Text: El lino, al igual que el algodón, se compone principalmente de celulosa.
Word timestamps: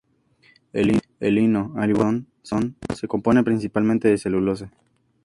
El 0.73 0.99
lino, 1.19 1.73
al 1.77 1.89
igual 1.91 2.05
que 2.49 2.55
el 2.55 2.71
algodón, 2.71 2.77
se 2.95 3.07
compone 3.07 3.43
principalmente 3.43 4.07
de 4.07 4.17
celulosa. 4.17 4.71